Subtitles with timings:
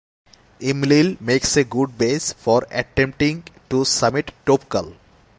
[0.59, 4.95] Imlil makes a good base for attempting to summit Toubkal.